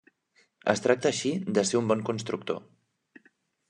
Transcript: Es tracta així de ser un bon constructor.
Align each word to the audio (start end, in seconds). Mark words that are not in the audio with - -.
Es 0.73 0.81
tracta 0.85 1.11
així 1.11 1.33
de 1.59 1.67
ser 1.73 1.81
un 1.83 1.95
bon 1.95 2.05
constructor. 2.11 2.63